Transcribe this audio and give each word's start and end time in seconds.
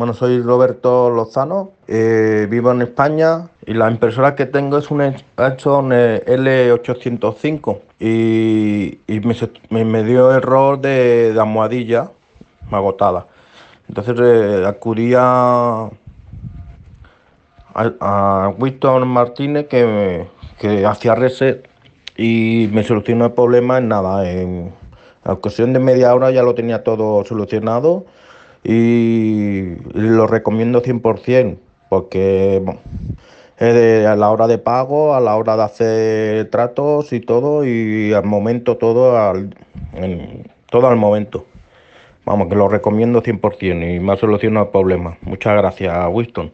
Bueno, 0.00 0.14
soy 0.14 0.40
Roberto 0.40 1.10
Lozano, 1.10 1.72
eh, 1.86 2.46
vivo 2.48 2.72
en 2.72 2.80
España 2.80 3.50
y 3.66 3.74
la 3.74 3.90
impresora 3.90 4.34
que 4.34 4.46
tengo 4.46 4.78
es 4.78 4.90
una 4.90 5.14
Epson 5.36 5.90
L805 5.90 7.80
y, 7.98 8.98
me, 9.68 10.02
dio 10.02 10.32
error 10.34 10.80
de, 10.80 11.36
almohadilla 11.38 12.12
agotada. 12.70 13.26
Entonces 13.90 14.16
eh, 14.18 14.64
acudí 14.66 15.12
a, 15.14 15.90
a, 17.74 18.54
Winston 18.58 19.06
Martínez 19.06 19.66
que, 19.68 20.26
que 20.58 20.86
hacía 20.86 21.14
reset 21.14 21.68
y 22.16 22.70
me 22.72 22.84
solucionó 22.84 23.26
el 23.26 23.32
problema 23.32 23.76
en 23.76 23.88
nada, 23.88 24.30
en 24.30 24.72
cuestión 25.42 25.74
de 25.74 25.78
media 25.78 26.14
hora 26.14 26.30
ya 26.30 26.42
lo 26.42 26.54
tenía 26.54 26.84
todo 26.84 27.22
solucionado 27.26 28.06
y 28.62 29.19
lo 29.92 30.26
recomiendo 30.26 30.82
100% 30.82 31.56
porque 31.88 32.62
es 33.58 34.06
a 34.06 34.16
la 34.16 34.30
hora 34.30 34.46
de 34.46 34.58
pago, 34.58 35.14
a 35.14 35.20
la 35.20 35.36
hora 35.36 35.56
de 35.56 35.62
hacer 35.64 36.50
tratos 36.50 37.12
y 37.12 37.20
todo 37.20 37.66
y 37.66 38.12
al 38.12 38.24
momento 38.24 38.76
todo 38.76 39.18
al, 39.18 39.54
todo 40.70 40.88
al 40.88 40.96
momento. 40.96 41.44
Vamos, 42.24 42.48
que 42.48 42.54
lo 42.54 42.68
recomiendo 42.68 43.22
100% 43.22 43.96
y 43.96 43.98
me 43.98 44.12
ha 44.12 44.16
solucionado 44.16 44.66
el 44.66 44.72
problema. 44.72 45.18
Muchas 45.22 45.56
gracias, 45.56 45.92
Winston. 46.10 46.52